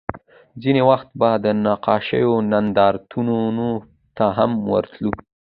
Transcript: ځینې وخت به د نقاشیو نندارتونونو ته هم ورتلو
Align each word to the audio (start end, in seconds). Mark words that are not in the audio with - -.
ځینې 0.61 0.81
وخت 0.89 1.09
به 1.19 1.29
د 1.45 1.45
نقاشیو 1.65 2.33
نندارتونونو 2.51 3.69
ته 4.17 4.25
هم 4.37 4.51
ورتلو 4.73 5.11